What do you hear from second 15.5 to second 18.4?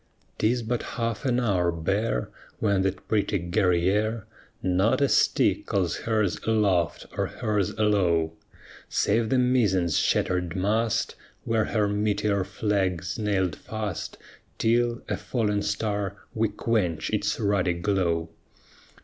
star, we quench its ruddy glow.